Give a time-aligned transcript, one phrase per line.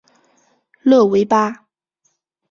[0.81, 1.67] 勒维巴。